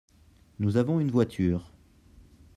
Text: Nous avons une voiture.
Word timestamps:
Nous 0.57 0.77
avons 0.77 0.99
une 0.99 1.11
voiture. 1.11 1.71